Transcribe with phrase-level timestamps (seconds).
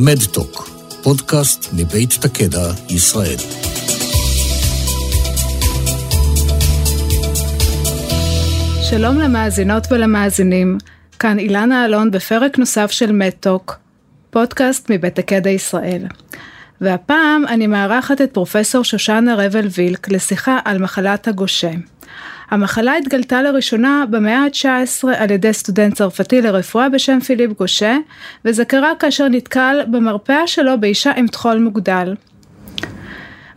[0.00, 0.70] מדטוק,
[1.02, 3.36] פודקאסט מבית תקדע, ישראל.
[8.90, 10.78] שלום למאזינות ולמאזינים,
[11.18, 13.78] כאן אילנה אלון בפרק נוסף של מדטוק,
[14.30, 16.02] פודקאסט מבית תקדע ישראל.
[16.80, 21.70] והפעם אני מארחת את פרופסור שושנה רבל וילק לשיחה על מחלת הגושה.
[22.50, 27.96] המחלה התגלתה לראשונה במאה ה-19 על ידי סטודנט צרפתי לרפואה בשם פיליפ גושה,
[28.44, 32.14] וזה קרה כאשר נתקל במרפאה שלו באישה עם טחול מוגדל.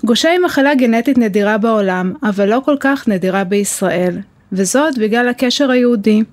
[0.06, 4.18] גושה היא מחלה גנטית נדירה בעולם, אבל לא כל כך נדירה בישראל,
[4.52, 6.24] וזאת בגלל הקשר היהודי.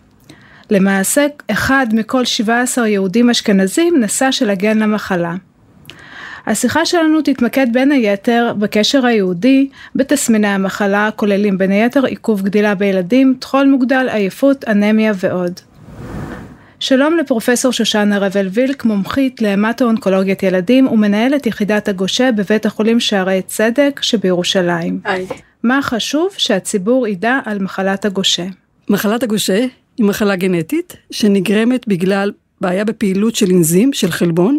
[0.71, 5.35] למעשה, אחד מכל 17 יהודים אשכנזים נשא של הגן למחלה.
[6.51, 13.34] השיחה שלנו תתמקד בין היתר בקשר היהודי בתסמיני המחלה הכוללים בין היתר עיכוב גדילה בילדים,
[13.38, 15.61] טחול מוגדל, עייפות, אנמיה ועוד.
[16.80, 24.01] שלום לפרופסור שושנה רבל וילק, מומחית להמטו-אונקולוגיית ילדים ומנהלת יחידת הגושה בבית החולים שערי צדק
[24.02, 25.01] שבירושלים.
[25.04, 25.26] היי.
[25.63, 28.46] מה חשוב שהציבור ידע על מחלת הגושה?
[28.88, 29.66] מחלת הגושה
[29.99, 34.59] היא מחלה גנטית שנגרמת בגלל בעיה בפעילות של אנזים, של חלבון,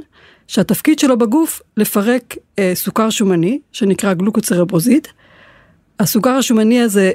[0.49, 5.07] שהתפקיד שלו בגוף לפרק אה, סוכר שומני, שנקרא גלוקוצרברוזיד.
[5.99, 7.11] הסוכר השומני הזה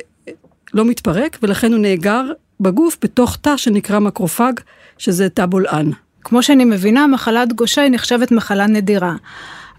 [0.75, 2.23] לא מתפרק, ולכן הוא נאגר
[2.61, 4.53] בגוף בתוך תא שנקרא מקרופג,
[4.99, 5.91] שזה תא בולען.
[6.25, 9.15] כמו שאני מבינה, מחלת גושה היא נחשבת מחלה נדירה.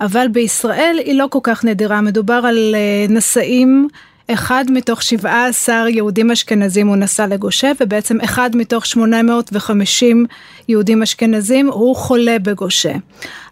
[0.02, 3.88] אבל בישראל היא לא כל כך נדירה, מדובר על אה, נשאים
[4.28, 10.26] אחד מתוך 17 יהודים אשכנזים הוא נסע לגושה, ובעצם אחד מתוך 850
[10.68, 12.94] יהודים אשכנזים הוא חולה בגושה.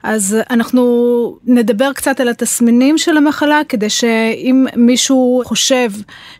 [0.03, 5.89] אז אנחנו נדבר קצת על התסמינים של המחלה, כדי שאם מישהו חושב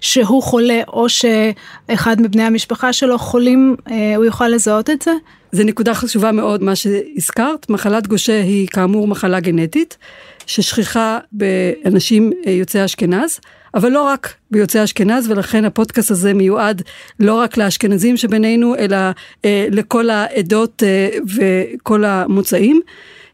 [0.01, 5.11] שהוא חולה, או שאחד מבני המשפחה שלו חולים, אה, הוא יוכל לזהות את זה.
[5.51, 9.97] זה נקודה חשובה מאוד מה שהזכרת, מחלת גושה היא כאמור מחלה גנטית,
[10.45, 13.39] ששכיחה באנשים אה, יוצאי אשכנז.
[13.75, 16.81] אבל לא רק ביוצאי אשכנז, ולכן הפודקאסט הזה מיועד
[17.19, 18.97] לא רק לאשכנזים שבינינו, אלא
[19.45, 22.81] אה, לכל העדות אה, וכל המוצאים.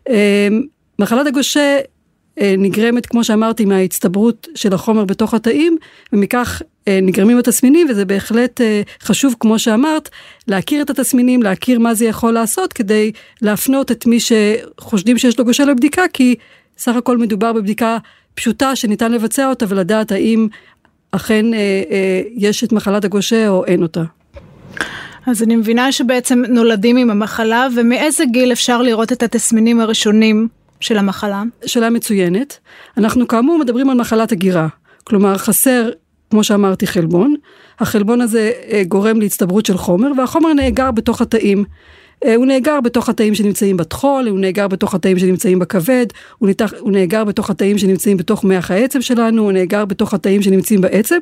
[0.10, 0.48] אה,
[1.00, 1.78] מחלת הגושה
[2.42, 5.78] אה, נגרמת, כמו שאמרתי, מההצטברות של החומר בתוך התאים,
[6.14, 10.10] ומכך אה, נגרמים התסמינים, וזה בהחלט אה, חשוב, כמו שאמרת,
[10.48, 13.12] להכיר את התסמינים, להכיר מה זה יכול לעשות, כדי
[13.42, 16.36] להפנות את מי שחושדים שיש לו גושה לבדיקה, כי
[16.78, 17.98] סך הכל מדובר בבדיקה
[18.40, 20.48] פשוטה שניתן לבצע אותה ולדעת האם
[21.12, 21.60] אכן אה,
[21.92, 24.04] אה, יש את מחלת הגושה או אין אותה.
[25.26, 30.48] אז אני מבינה שבעצם נולדים עם המחלה, ומאיזה גיל אפשר לראות את התסמינים הראשונים
[30.80, 31.44] של המחלה?
[31.66, 32.58] שאלה מצוינת.
[32.98, 34.68] אנחנו כאמור מדברים על מחלת הגירה.
[35.04, 35.90] כלומר, חסר,
[36.30, 37.36] כמו שאמרתי, חלבון.
[37.80, 41.66] החלבון הזה אה, גורם להצטברות של חומר, והחומר נאגר בתוך התאים.
[42.26, 46.06] אה, הוא נאגר בתוך התאים שנמצאים בטחול, הוא נאגר בתוך התאים שנמצאים בכבד,
[46.38, 50.42] הוא, ניתח, הוא נאגר בתוך התאים שנמצאים בתוך מח העצם שלנו, הוא נאגר בתוך התאים
[50.42, 51.18] שנמצאים בעצם,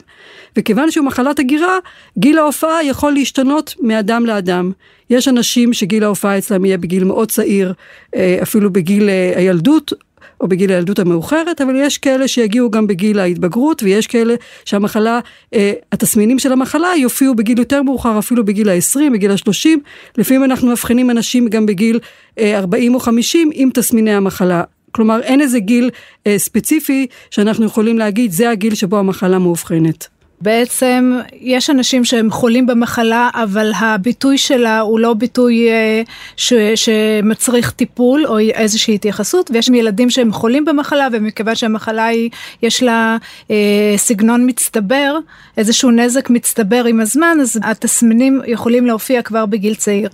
[0.58, 1.78] וכיוון שהוא מחלת הגירה,
[2.18, 4.72] גיל ההופעה יכול להשתנות מאדם לאדם.
[5.10, 7.74] יש אנשים שגיל ההופעה אצלם יהיה בגיל מאוד צעיר,
[8.16, 9.94] אה, אפילו בגיל אה, הילדות,
[10.42, 15.20] או בגיל הילדות המאוחרת, אבל יש כאלה שיגיעו גם בגיל ההתבגרות, ויש כאלה שהמחלה,
[15.54, 19.70] אה, התסמינים של המחלה יופיעו בגיל יותר מאוחר, אפילו בגיל ה-20, בגיל ה-30.
[20.18, 22.00] לפעמים אנחנו מבחינים אנשים גם בגיל
[22.40, 24.64] אה, 40 או 50 עם תסמיני המחלה.
[24.92, 25.90] כלומר, אין איזה גיל
[26.28, 30.17] אה, ספציפי שאנחנו יכולים להגיד, זה הגיל שבו המחלה מאובחנת.
[30.42, 36.02] בעצם יש אנשים שהם חולים במחלה, אבל הביטוי שלה הוא לא ביטוי אה,
[36.36, 42.30] ש, שמצריך טיפול או איזושהי התייחסות, ויש ילדים שהם חולים במחלה, ומכיוון שהמחלה היא,
[42.62, 43.18] יש לה
[43.52, 45.18] אה, סגנון מצטבר,
[45.58, 50.10] איזשהו נזק מצטבר עם הזמן, אז התסמינים יכולים להופיע כבר בגיל צעיר.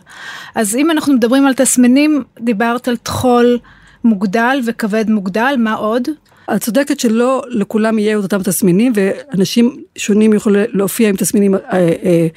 [0.56, 3.60] אז אם אנחנו מדברים על תסמינים, דיברת על טחול
[4.04, 6.08] מוגדל וכבד מוגדל, מה עוד?
[6.56, 11.60] את צודקת שלא לכולם יהיה את אותם תסמינים, ואנשים שונים יכולים להופיע עם תסמינים אה,
[11.74, 12.28] אה,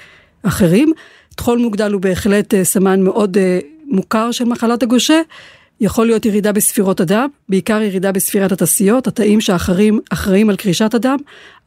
[0.43, 0.93] אחרים.
[1.35, 3.37] טחול מוגדל הוא בהחלט אה, סמן מאוד
[3.87, 5.21] מוכר של מחלת הגושה.
[5.81, 11.17] יכול להיות ירידה בספירות הדם, בעיקר ירידה בספירת התעשיות, התאים שאחרים אחראים על קרישת הדם,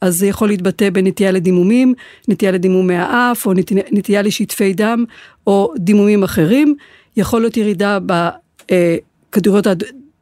[0.01, 1.93] אז זה יכול להתבטא בנטייה לדימומים,
[2.27, 5.05] נטייה לדימומי האף, או נטייה, נטייה לשטפי דם,
[5.47, 6.75] או דימומים אחרים.
[7.17, 8.39] יכול להיות ירידה בכדוריות
[8.71, 8.97] אה,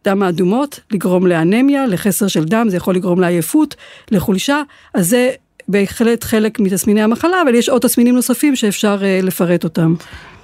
[0.07, 3.75] דם האדומות, לגרום לאנמיה, לחסר של דם, זה יכול לגרום לעייפות,
[4.11, 4.61] לחולשה,
[4.93, 5.31] אז זה
[5.67, 9.95] בהחלט חלק מתסמיני המחלה, אבל יש עוד תסמינים נוספים שאפשר uh, לפרט אותם.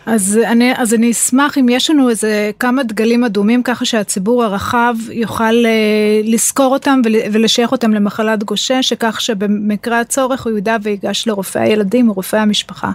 [0.05, 4.95] אז אני, אז אני אשמח אם יש לנו איזה כמה דגלים אדומים ככה שהציבור הרחב
[5.11, 11.27] יוכל אה, לזכור אותם ול, ולשייך אותם למחלת גושה, שכך שבמקרה הצורך הוא ידע ויגש
[11.27, 12.91] לרופאי הילדים או רופאי המשפחה.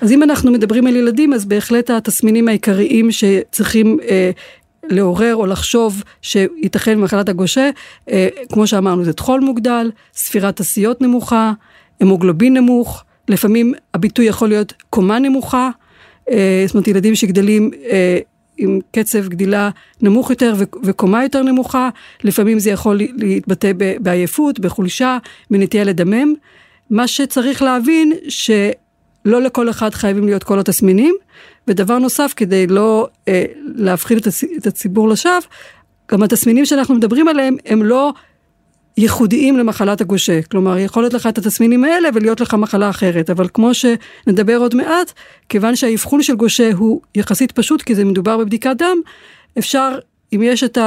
[0.00, 4.30] אז אם אנחנו מדברים על ילדים, אז בהחלט התסמינים העיקריים שצריכים אה,
[4.90, 7.70] לעורר או לחשוב שייתכן מחלת הגושה,
[8.10, 11.52] אה, כמו שאמרנו, זה טחול מוגדל, ספירת עשיות נמוכה,
[12.00, 15.70] המוגלובין נמוך, לפעמים הביטוי יכול להיות קומה נמוכה,
[16.30, 18.18] אה, זאת אומרת ילדים שגדלים אה,
[18.58, 19.70] עם קצב גדילה
[20.00, 21.88] נמוך יותר וקומה יותר נמוכה,
[22.24, 25.18] לפעמים זה יכול להתבטא בעייפות, בחולשה,
[25.50, 26.34] בנטייה לדמם.
[26.90, 31.14] מה שצריך להבין שלא לכל אחד חייבים להיות כל התסמינים,
[31.70, 33.44] ודבר נוסף כדי לא אה,
[33.74, 34.18] להפחיד
[34.58, 35.34] את הציבור לשווא,
[36.12, 38.12] גם התסמינים שאנחנו מדברים עליהם הם לא
[38.96, 40.42] ייחודיים למחלת הגושה.
[40.42, 44.74] כלומר, יכול להיות לך את התסמינים האלה ולהיות לך מחלה אחרת, אבל כמו שנדבר עוד
[44.74, 45.12] מעט,
[45.48, 48.98] כיוון שהאבחון של גושה הוא יחסית פשוט, כי זה מדובר בבדיקת דם,
[49.58, 49.98] אפשר,
[50.32, 50.78] אם יש את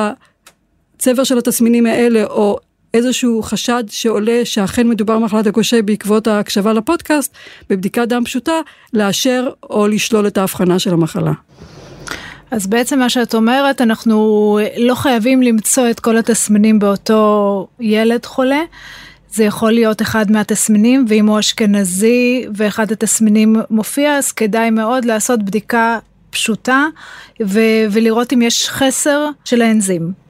[0.98, 2.60] הצבר של התסמינים האלה, או
[2.94, 7.34] איזשהו חשד שעולה שאכן מדובר במחלת הגושה בעקבות ההקשבה לפודקאסט,
[7.70, 8.60] בבדיקת דם פשוטה,
[8.94, 11.32] לאשר או לשלול את ההבחנה של המחלה.
[12.52, 18.62] אז בעצם מה שאת אומרת, אנחנו לא חייבים למצוא את כל התסמינים באותו ילד חולה.
[19.32, 25.44] זה יכול להיות אחד מהתסמינים, ואם הוא אשכנזי ואחד התסמינים מופיע, אז כדאי מאוד לעשות
[25.44, 26.00] בדיקה
[26.30, 26.86] פשוטה
[27.42, 30.23] ו- ולראות אם יש חסר של האנזים.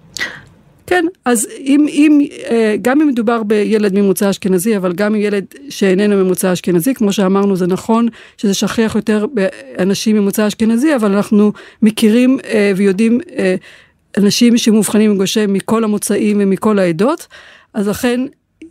[0.88, 6.26] כן, אז אם, אם, אה, גם אם מדובר בילד ממוצא אשכנזי, אבל גם ילד שאיננו
[6.26, 8.08] ממוצא אשכנזי, כמו שאמרנו, זה נכון
[8.38, 11.52] שזה שכיח יותר באנשים ממוצא אשכנזי, אבל אנחנו
[11.82, 13.56] מכירים אה, ויודעים אה,
[14.18, 17.28] אנשים שמאובחנים עם גושה מכל המוצאים ומכל העדות,
[17.74, 18.22] אז לכן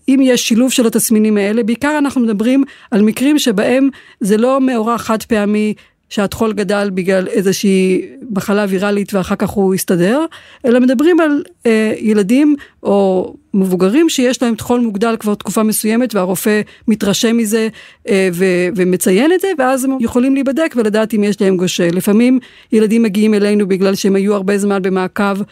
[0.08, 3.88] אם יש שילוב של התסמינים האלה, בעיקר אנחנו מדברים על מקרים שבהם
[4.20, 5.74] זה לא מאורע חד פעמי
[6.12, 10.24] שהטחול גדל בגלל איזושהי מחלה ויראלית ואחר כך הוא הסתדר,
[10.66, 16.60] אלא מדברים על אה, ילדים או מבוגרים שיש להם טחול מוגדל כבר תקופה מסוימת והרופא
[16.88, 17.68] מתרשם מזה
[18.08, 21.90] אה, ו- ומציין את זה ואז הם יכולים להיבדק ולדעת אם יש להם גושה.
[21.90, 22.38] לפעמים
[22.72, 25.42] ילדים מגיעים אלינו בגלל שהם היו הרבה זמן במעקב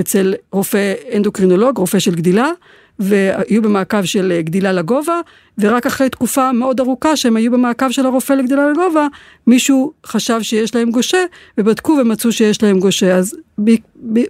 [0.00, 2.50] אצל רופא אנדוקרינולוג, רופא של גדילה.
[2.98, 5.20] והיו במעקב של אה, גדילה לגובה,
[5.58, 9.06] ורק אחרי תקופה מאוד ארוכה שהם היו במעקב של הרופא לגדילה לגובה,
[9.46, 11.24] מישהו חשב שיש להם גושה,
[11.58, 13.16] ובדקו ומצאו שיש להם גושה.
[13.16, 13.36] אז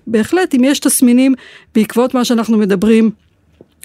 [0.06, 1.34] בהחלט, אם יש תסמינים
[1.74, 3.10] בעקבות מה שאנחנו מדברים,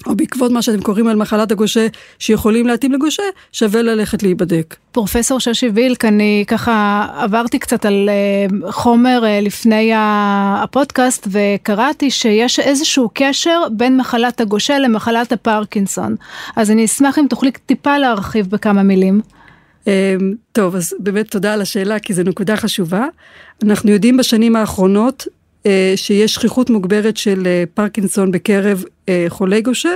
[0.08, 1.88] או בעקבות מה שאתם קוראים על מחלת הגושה,
[2.20, 4.76] שיכולים להתאים לגושה, שווה ללכת להיבדק.
[4.92, 12.60] פרופסור שושי וילק, אני ככה עברתי קצת על uh, חומר uh, לפני הפודקאסט, וקראתי שיש
[12.60, 16.16] איזשהו קשר בין מחלת הגושה למחלת הפרקינסון.
[16.56, 19.22] אז אני אשמח אם תוכלי טיפה להרחיב בכמה מילים.
[19.86, 19.88] Um,
[20.52, 23.06] טוב, אז באמת תודה על השאלה, כי זו נקודה חשובה.
[23.64, 25.28] אנחנו יודעים בשנים האחרונות
[25.66, 28.86] אה, שיש שכיחות מוגברת של אה, פרקינסון בקרב אה,
[29.30, 29.94] חולי גושה,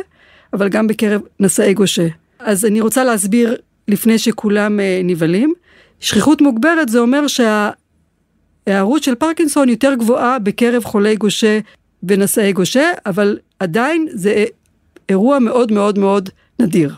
[0.54, 2.08] אבל גם בקרב נשאי גושה.
[2.40, 3.56] אז אני רוצה להסביר
[3.88, 5.54] לפני שכולם נבהלים.
[6.00, 11.60] שכיחות מוגברת זה אומר שההיערות של פרקינסון יותר גבוהה בקרב חולי גושה
[12.04, 14.46] ונשאי גושה, אבל עדיין זה
[15.10, 16.30] אירוע מאוד מאוד מאוד
[16.60, 16.96] נדיר.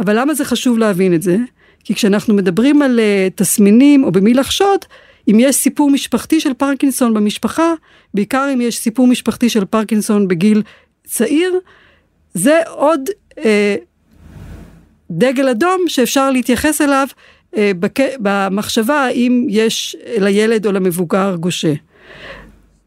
[0.00, 1.36] אבל למה זה חשוב להבין את זה?
[1.84, 3.00] כי כשאנחנו מדברים על
[3.34, 4.80] תסמינים או במי לחשוד,
[5.30, 7.74] אם יש סיפור משפחתי של פרקינסון במשפחה,
[8.14, 10.62] בעיקר אם יש סיפור משפחתי של פרקינסון בגיל
[11.06, 11.58] צעיר,
[12.34, 13.00] זה עוד
[13.38, 13.76] אה,
[15.10, 17.06] דגל אדום שאפשר להתייחס אליו
[17.56, 17.98] אה, בק...
[18.18, 21.72] במחשבה האם יש לילד או למבוגר גושה.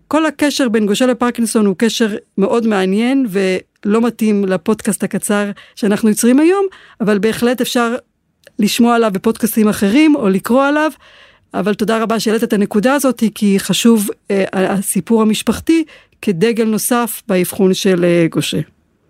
[0.07, 6.39] כל הקשר בין גושה לפרקינסון הוא קשר מאוד מעניין ולא מתאים לפודקאסט הקצר שאנחנו יוצרים
[6.39, 6.65] היום,
[7.01, 7.95] אבל בהחלט אפשר
[8.59, 10.91] לשמוע עליו בפודקאסטים אחרים או לקרוא עליו.
[11.53, 15.83] אבל תודה רבה שהעלית את הנקודה הזאת, כי חשוב אה, הסיפור המשפחתי
[16.25, 18.59] כדגל נוסף באבחון של אה, גושה.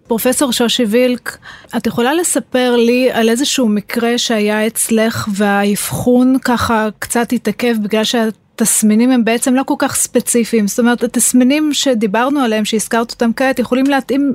[0.07, 1.37] פרופסור שושי וילק,
[1.77, 9.11] את יכולה לספר לי על איזשהו מקרה שהיה אצלך והאבחון ככה קצת התעכב בגלל שהתסמינים
[9.11, 13.85] הם בעצם לא כל כך ספציפיים, זאת אומרת התסמינים שדיברנו עליהם, שהזכרת אותם כעת, יכולים
[13.85, 14.33] להתאים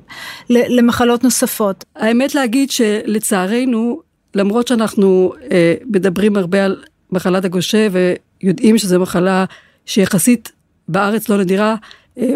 [0.50, 1.84] למחלות נוספות.
[1.96, 4.00] האמת להגיד שלצערנו,
[4.34, 9.44] למרות שאנחנו אה, מדברים הרבה על מחלת הגושה ויודעים שזו מחלה
[9.86, 10.52] שיחסית
[10.88, 11.74] בארץ לא נדירה,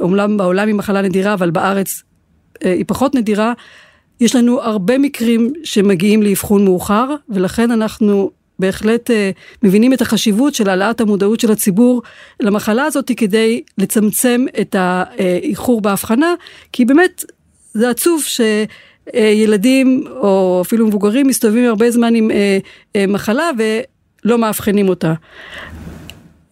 [0.01, 2.03] אומנם בעולם היא מחלה נדירה, אבל בארץ
[2.65, 3.53] אה, היא פחות נדירה.
[4.21, 9.15] יש לנו הרבה מקרים שמגיעים לאבחון מאוחר, ולכן אנחנו בהחלט uh,
[9.63, 12.03] מבינים את החשיבות של העלאת המודעות של הציבור
[12.41, 16.35] למחלה הזאת כדי לצמצם את האיחור בהבחנה,
[16.73, 17.25] כי באמת
[17.75, 18.23] זה עצוב
[19.15, 23.51] שילדים או אפילו מבוגרים מסתובבים הרבה זמן עם uh, uh, מחלה
[24.25, 25.15] לא מאבחנים אותה.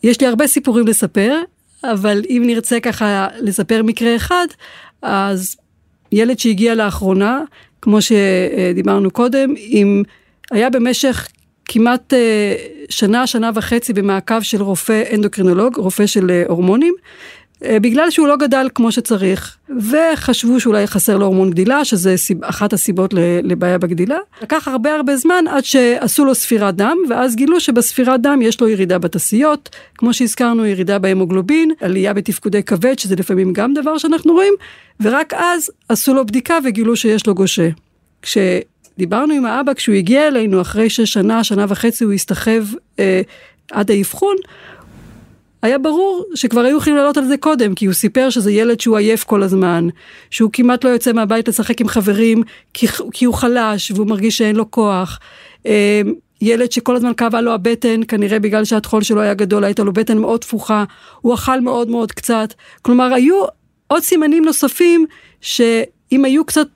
[0.02, 1.40] יש לי הרבה סיפורים לספר,
[1.84, 4.46] אבל אם נרצה ככה לספר מקרה אחד,
[5.02, 5.56] אז
[6.12, 7.40] ילד שהגיע לאחרונה,
[7.82, 10.02] כמו שדיברנו קודם, עם,
[10.50, 11.28] היה במשך
[11.64, 12.54] כמעט אה,
[12.88, 16.94] שנה, שנה וחצי במעקב של רופא אנדוקרינולוג, רופא של אה, הורמונים,
[17.62, 19.56] בגלל שהוא לא גדל כמו שצריך,
[19.90, 24.18] וחשבו שאולי חסר לו הורמון גדילה, שזה אחת הסיבות לבעיה בגדילה.
[24.42, 28.68] לקח הרבה הרבה זמן עד שעשו לו ספירת דם, ואז גילו שבספירת דם יש לו
[28.68, 34.54] ירידה בתסיות, כמו שהזכרנו, ירידה בהמוגלובין, עלייה בתפקודי כבד, שזה לפעמים גם דבר שאנחנו רואים,
[35.00, 37.68] ורק אז עשו לו בדיקה וגילו שיש לו גושה.
[38.22, 42.64] כשדיברנו עם האבא, כשהוא הגיע אלינו אחרי ששנה, שנה וחצי הוא הסתחב
[42.98, 43.20] אה,
[43.72, 44.36] עד האבחון,
[45.62, 48.96] היה ברור שכבר היו יכולים לעלות על זה קודם, כי הוא סיפר שזה ילד שהוא
[48.96, 49.88] עייף כל הזמן,
[50.30, 52.42] שהוא כמעט לא יוצא מהבית לשחק עם חברים
[52.74, 55.18] כי, כי הוא חלש והוא מרגיש שאין לו כוח.
[55.66, 56.02] אה,
[56.40, 60.18] ילד שכל הזמן כאבה לו הבטן, כנראה בגלל שהטחול שלו היה גדול, הייתה לו בטן
[60.18, 60.84] מאוד תפוחה,
[61.20, 62.54] הוא אכל מאוד מאוד קצת.
[62.82, 63.44] כלומר, היו
[63.86, 65.06] עוד סימנים נוספים
[65.40, 66.68] שאם היו קצת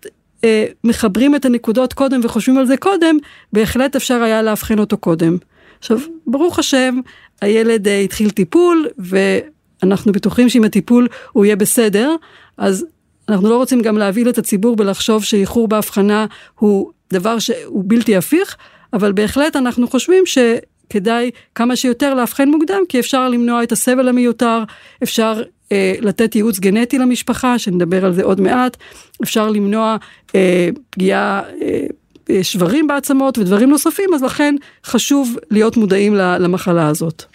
[0.44, 3.16] אה, מחברים את הנקודות קודם וחושבים על זה קודם,
[3.52, 5.36] בהחלט אפשר היה לאבחן אותו קודם.
[5.78, 7.00] עכשיו, ברוך השם,
[7.44, 12.14] הילד אה, התחיל טיפול, ואנחנו בטוחים שעם הטיפול הוא יהיה בסדר,
[12.58, 12.86] אז
[13.28, 16.26] אנחנו לא רוצים גם להבהיל את הציבור בלחשוב שאיחור בהבחנה
[16.58, 18.56] הוא דבר שהוא בלתי הפיך,
[18.92, 24.64] אבל בהחלט אנחנו חושבים שכדאי כמה שיותר לאבחן מוקדם, כי אפשר למנוע את הסבל המיותר,
[25.02, 28.76] אפשר אה, לתת ייעוץ גנטי למשפחה, שנדבר על זה עוד מעט,
[29.22, 29.96] אפשר למנוע
[30.34, 31.86] אה, פגיעה, אה,
[32.30, 37.33] אה שברים בעצמות ודברים נוספים, אז לכן חשוב להיות מודעים למחלה הזאת.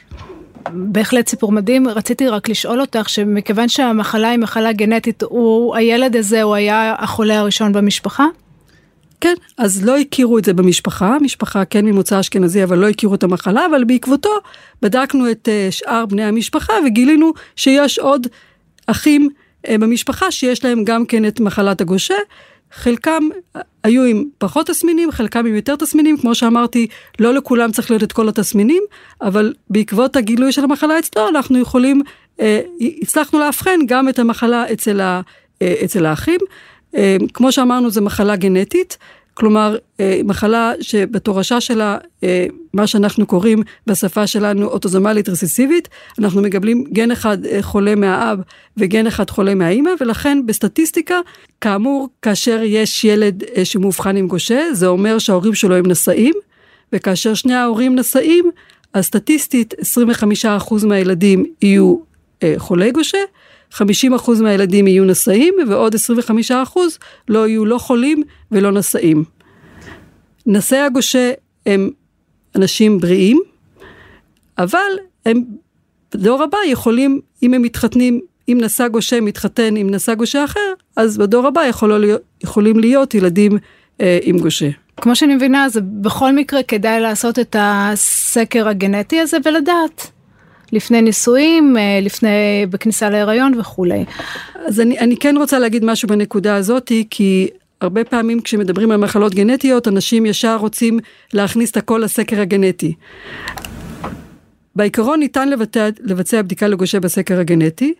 [0.74, 6.42] בהחלט סיפור מדהים, רציתי רק לשאול אותך שמכיוון שהמחלה היא מחלה גנטית, הוא, הילד הזה
[6.42, 8.26] הוא היה החולה הראשון במשפחה?
[9.22, 13.24] כן, אז לא הכירו את זה במשפחה, משפחה כן ממוצא אשכנזי אבל לא הכירו את
[13.24, 14.30] המחלה, אבל בעקבותו
[14.82, 18.28] בדקנו את uh, שאר בני המשפחה וגילינו שיש עוד
[18.88, 19.30] אחים
[19.68, 22.16] uh, במשפחה שיש להם גם כן את מחלת הגושה,
[22.72, 23.24] חלקם
[23.84, 26.88] היו עם פחות תסמינים, חלקם עם יותר תסמינים, כמו שאמרתי,
[27.20, 28.84] לא לכולם צריך להיות את כל התסמינים,
[29.22, 32.02] אבל בעקבות הגילוי של המחלה אצלו אנחנו יכולים,
[32.40, 32.62] אה,
[33.02, 35.22] הצלחנו לאבחן גם את המחלה אצל, ה,
[35.62, 36.40] אה, אצל האחים.
[36.96, 38.98] אה, כמו שאמרנו, זו מחלה גנטית,
[39.40, 46.84] כלומר, אה, מחלה שבתורשה שלה, אה, מה שאנחנו קוראים בשפה שלנו אוטוזומלית רסיסיבית, אנחנו מקבלים
[46.94, 48.40] גן אחד חולה מהאב
[48.78, 51.20] וגן אחד חולה מהאימא, ולכן בסטטיסטיקה,
[51.62, 56.34] כאמור, כאשר יש ילד שמאובחן עם גושה, זה אומר שההורים שלו הם נשאים,
[56.94, 58.52] וכאשר שני ההורים נשאים,
[58.94, 61.96] אז סטטיסטית 25% מהילדים יהיו
[62.58, 63.18] חולי גושה,
[63.74, 63.82] 50%
[64.42, 65.96] מהילדים יהיו נשאים ועוד
[66.50, 66.78] 25%
[67.28, 69.24] לא יהיו לא חולים ולא נשאים.
[70.46, 71.32] נשאי הגושה
[71.66, 71.90] הם
[72.56, 73.42] אנשים בריאים,
[74.58, 74.92] אבל
[75.26, 75.44] הם
[76.14, 81.18] בדור הבא יכולים, אם הם מתחתנים, אם נשא גושה מתחתן עם נשא גושה אחר, אז
[81.18, 83.58] בדור הבא יכול להיות, יכולים להיות ילדים
[84.02, 84.70] אה, עם גושה.
[85.02, 90.12] כמו שאני מבינה, זה בכל מקרה כדאי לעשות את הסקר הגנטי הזה ולדעת.
[90.72, 94.06] לפני נישואים, אה, לפני, בכניסה להיריון וכולי.
[94.68, 97.48] אז אני, אני כן רוצה להגיד משהו בנקודה הזאתי, כי
[97.82, 101.00] הרבה פעמים כשמדברים על מחלות גנטיות, אנשים ישר רוצים
[101.34, 102.94] להכניס את הכל לסקר הגנטי.
[104.76, 107.94] בעיקרון ניתן לבצע, לבצע בדיקה לגושה בסקר הגנטי,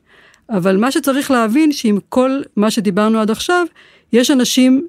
[0.50, 3.66] אבל מה שצריך להבין שעם כל מה שדיברנו עד עכשיו,
[4.14, 4.88] יש אנשים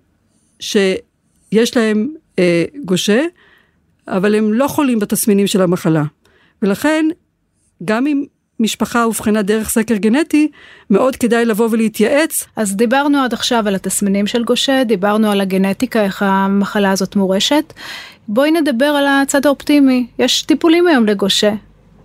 [0.60, 2.08] שיש להם
[2.38, 3.24] אה, גושה,
[4.08, 6.04] אבל הם לא חולים בתסמינים של המחלה.
[6.62, 7.06] ולכן
[7.84, 8.24] גם אם
[8.60, 10.50] משפחה אובחנה דרך סקר גנטי,
[10.90, 12.46] מאוד כדאי לבוא ולהתייעץ.
[12.56, 17.72] אז דיברנו עד עכשיו על התסמינים של גושה, דיברנו על הגנטיקה, איך המחלה הזאת מורשת.
[18.28, 21.52] בואי נדבר על הצד האופטימי, יש טיפולים היום לגושה,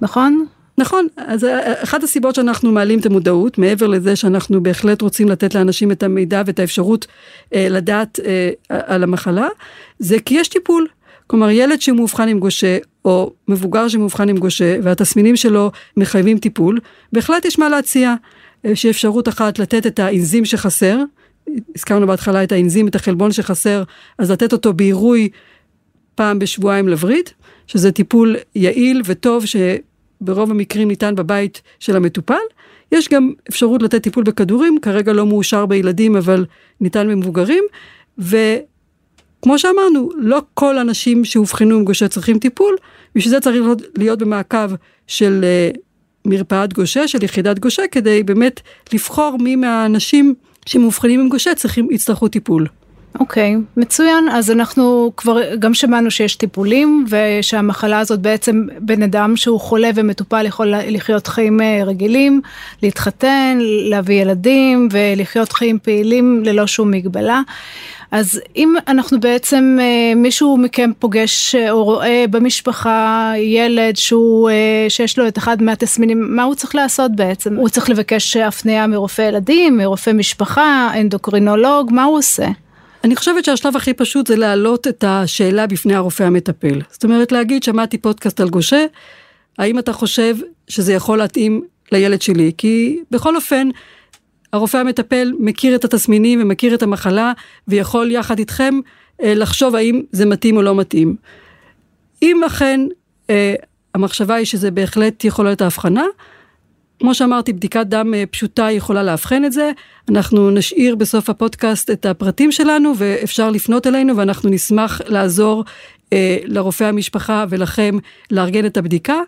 [0.02, 0.46] נכון?
[0.78, 5.56] נכון, אז אה, אחת הסיבות שאנחנו מעלים את המודעות, מעבר לזה שאנחנו בהחלט רוצים לתת
[5.56, 7.08] לאנשים את המידע ואת האפשרות
[7.54, 9.48] אה, לדעת אה, על המחלה,
[10.00, 10.88] זה כי יש טיפול.
[11.28, 16.80] כלומר, ילד שמאובחן עם גושה, או מבוגר שמאובחן עם גושה, והתסמינים שלו מחייבים טיפול,
[17.14, 18.16] בהחלט יש מה להציע.
[18.64, 21.00] יש אפשרות אחת לתת את האנזים שחסר,
[21.76, 23.84] הזכרנו בהתחלה את האנזים, את החלבון שחסר,
[24.18, 25.30] אז לתת אותו בעירוי
[26.16, 27.30] פעם בשבועיים לווריד,
[27.68, 32.36] שזה טיפול יעיל וטוב שברוב המקרים ניתן בבית של המטופל.
[32.92, 36.46] יש גם אפשרות לתת טיפול בכדורים, כרגע לא מאושר בילדים אבל
[36.82, 37.64] ניתן במבוגרים.
[39.46, 42.76] כמו שאמרנו, לא כל אנשים שאובחנו עם גושה צריכים טיפול,
[43.16, 43.58] בשביל זה צריך
[43.98, 44.72] להיות במעקב
[45.08, 45.70] של אה,
[46.26, 48.62] מרפאת גושה, של יחידת גושה, כדי באמת
[48.94, 50.34] לבחור מי מהאנשים
[50.66, 52.68] שמאובחנים עם גושה צריכים, יצטרכו טיפול.
[53.20, 54.30] אוקיי, okay, מצוין.
[54.30, 60.46] אז אנחנו כבר גם שמענו שיש טיפולים ושהמחלה הזאת בעצם בן אדם שהוא חולה ומטופל
[60.46, 62.42] יכול לחיות חיים אה, רגילים,
[62.84, 63.58] להתחתן,
[63.90, 67.42] להביא ילדים ולחיות חיים פעילים ללא שום מגבלה.
[68.12, 75.20] אז אם אנחנו בעצם, אה, מישהו מכם פוגש או רואה במשפחה ילד שהוא, אה, שיש
[75.20, 77.56] לו את אחד מהתסמינים, מה הוא צריך לעשות בעצם?
[77.56, 82.48] הוא צריך לבקש הפניה מרופא ילדים, מרופא משפחה, אנדוקרינולוג, מה הוא עושה?
[83.04, 86.82] אני חושבת שהשלב הכי פשוט זה להעלות את השאלה בפני הרופא המטפל.
[86.92, 88.86] זאת אומרת להגיד, שמעתי פודקאסט על גושה,
[89.58, 90.36] האם אתה חושב
[90.68, 92.52] שזה יכול להתאים לילד שלי?
[92.58, 93.70] כי בכל אופן,
[94.54, 97.34] הרופא המטפל מכיר את התסמינים ומכיר את המחלה,
[97.68, 98.80] ויכול יחד איתכם
[99.24, 101.16] אה, לחשוב האם זה מתאים או לא מתאים.
[102.22, 102.82] אם אכן
[103.30, 103.56] אה,
[103.94, 106.04] המחשבה היא שזה בהחלט יכול להיות ההבחנה,
[107.00, 109.72] כמו שאמרתי, בדיקת דם אה, פשוטה יכולה לאבחן את זה.
[110.10, 115.64] אנחנו נשאיר בסוף הפודקאסט את הפרטים שלנו ואפשר לפנות אלינו ואנחנו נשמח לעזור
[116.14, 117.98] אה, לרופא המשפחה ולכם
[118.32, 119.20] לארגן את הבדיקה.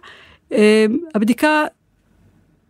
[0.54, 1.64] אה, הבדיקה,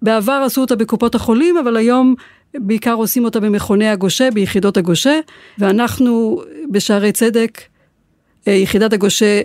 [0.01, 2.15] בעבר עשו אותה בקופות החולים, אבל היום
[2.59, 5.19] בעיקר עושים אותה במכוני הגושה, ביחידות הגושה,
[5.57, 7.61] ואנחנו בשערי צדק,
[8.47, 9.41] אה, יחידת הגושה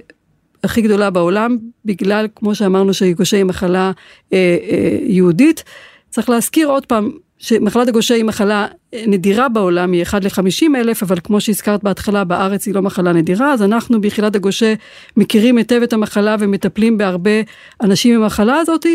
[0.64, 3.92] הכי גדולה בעולם, בגלל, כמו שאמרנו, שגושה היא מחלה
[4.32, 5.64] אה, אה, יהודית.
[6.10, 8.66] צריך להזכיר עוד פעם, שמחלת הגושה היא מחלה
[9.06, 13.52] נדירה בעולם, היא 1 ל-50 אלף, אבל כמו שהזכרת בהתחלה, בארץ היא לא מחלה נדירה,
[13.52, 14.74] אז אנחנו ביחידת הגושה
[15.16, 17.30] מכירים היטב את המחלה ומטפלים בהרבה
[17.80, 18.86] אנשים עם המחלה הזאת,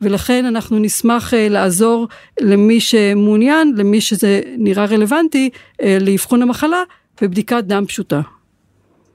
[0.00, 2.08] ולכן אנחנו נשמח אה, לעזור
[2.40, 5.50] למי שמעוניין, למי שזה נראה רלוונטי,
[5.82, 6.82] אה, לאבחון המחלה
[7.22, 8.20] בבדיקת דם פשוטה.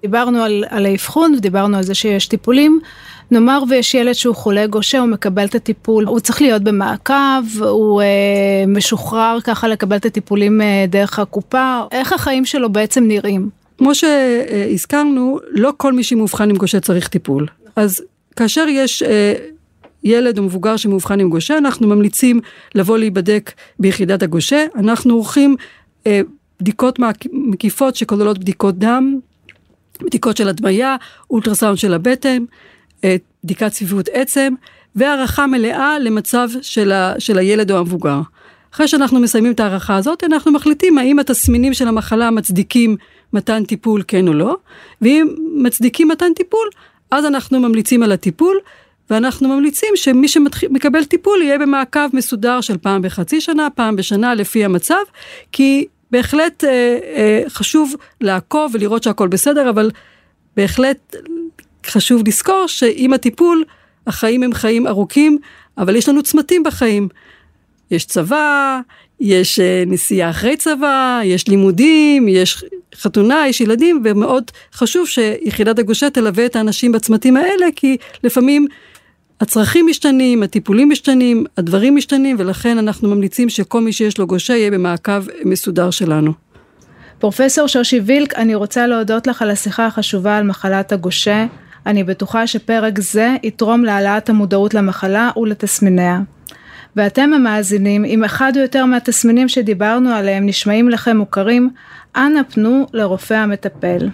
[0.02, 2.80] דיברנו על, על האבחון ודיברנו על זה שיש טיפולים.
[3.32, 8.02] נאמר ויש ילד שהוא חולה גושה, הוא מקבל את הטיפול, הוא צריך להיות במעקב, הוא
[8.02, 8.08] אה,
[8.68, 13.50] משוחרר ככה לקבל את הטיפולים אה, דרך הקופה, איך החיים שלו בעצם נראים?
[13.78, 17.48] כמו שהזכרנו, לא כל מי שמאובחן עם גושה צריך טיפול.
[17.76, 18.04] אז
[18.36, 19.34] כאשר יש אה,
[20.04, 22.40] ילד או מבוגר שמאובחן עם גושה, אנחנו ממליצים
[22.76, 24.66] לבוא להיבדק ביחידת הגושה.
[24.76, 25.56] אנחנו עורכים
[26.08, 26.22] אה,
[26.62, 27.00] בדיקות
[27.32, 29.20] מקיפות שכוללות בדיקות דם,
[30.02, 30.96] בדיקות של הדמיה,
[31.30, 32.44] אולטרסאונד של הבטן,
[33.04, 34.54] אה, בדיקת צפיפות עצם
[34.96, 38.22] והערכה מלאה למצב של, ה, של הילד או המבוגר.
[38.74, 42.98] אחרי שאנחנו מסיימים את ההערכה הזאת, אנחנו מחליטים האם התסמינים של המחלה מצדיקים
[43.34, 44.58] מתן טיפול כן או לא,
[45.02, 46.70] ואם מצדיקים מתן טיפול,
[47.12, 48.58] אז אנחנו ממליצים על הטיפול,
[49.10, 54.66] ואנחנו ממליצים שמי שמקבל טיפול יהיה במעקב מסודר של פעם בחצי שנה, פעם בשנה לפי
[54.66, 55.04] המצב,
[55.52, 59.92] כי בהחלט אה, אה, חשוב לעקוב ולראות שהכל בסדר, אבל
[60.58, 61.16] בהחלט
[61.86, 63.64] חשוב לזכור שעם הטיפול,
[64.08, 65.38] החיים הם חיים ארוכים,
[65.78, 67.08] אבל יש לנו צמתים בחיים.
[67.92, 68.80] יש צבא,
[69.20, 76.10] יש אה, נסיעה אחרי צבא, יש לימודים, יש חתונה, יש ילדים, ומאוד חשוב שיחידת הגושה
[76.10, 78.68] תלווה את האנשים בצמתים האלה, כי לפעמים
[79.42, 84.72] הצרכים משתנים, הטיפולים משתנים, הדברים משתנים, ולכן אנחנו ממליצים שכל מי שיש לו גושה יהיה
[84.72, 86.34] במעקב מסודר שלנו.
[87.20, 91.46] פרופסור שושי וילק, אני רוצה להודות לך על השיחה החשובה על מחלת הגושה.
[91.86, 96.20] אני בטוחה שפרק זה יתרום להעלאת המודעות למחלה ולתסמיניה.
[96.96, 101.70] ואתם המאזינים, אם אחד או יותר מהתסמינים שדיברנו עליהם נשמעים לכם מוכרים,
[102.16, 104.10] אנא פנו לרופא המטפל.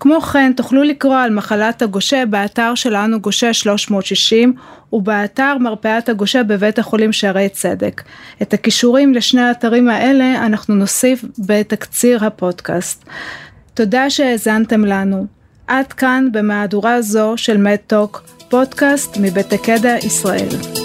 [0.00, 4.54] כמו כן תוכלו לקרוא על מחלת הגושה באתר שלנו גושה 360
[4.92, 8.02] ובאתר מרפאת הגושה בבית החולים שערי צדק.
[8.42, 13.04] את הכישורים לשני האתרים האלה אנחנו נוסיף בתקציר הפודקאסט.
[13.74, 15.26] תודה שהאזנתם לנו.
[15.66, 20.83] עד כאן במהדורה זו של מדטוק, פודקאסט מבית הקדע ישראל.